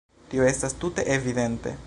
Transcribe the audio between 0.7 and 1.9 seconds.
tute evidente.